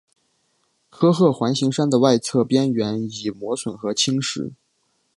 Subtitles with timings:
[0.89, 4.53] 科赫环形山的外侧边缘已磨损和侵蚀。